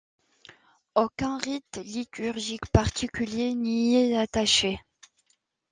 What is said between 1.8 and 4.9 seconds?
liturgique particulier n'y est attaché.